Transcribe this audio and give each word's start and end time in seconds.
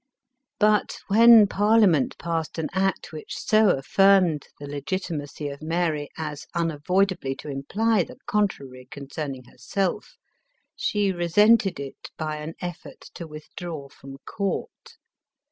But 0.57 0.97
when 1.09 1.45
parliament 1.45 2.17
passed 2.17 2.57
an 2.57 2.69
act 2.73 3.11
which 3.13 3.37
so 3.37 3.69
affirmed 3.77 4.47
the 4.59 4.65
legitimacy 4.65 5.47
of 5.49 5.61
Mary 5.61 6.09
as 6.17 6.47
unavoidably 6.55 7.35
to 7.35 7.49
imply 7.49 8.01
the 8.01 8.17
contrary 8.25 8.87
concerning 8.89 9.43
herself, 9.43 10.17
she 10.75 11.11
resented 11.11 11.79
it 11.79 12.09
by 12.17 12.37
an 12.37 12.55
effort 12.61 13.01
to 13.13 13.27
withdraw 13.27 13.89
from 13.89 14.17
court. 14.25 14.97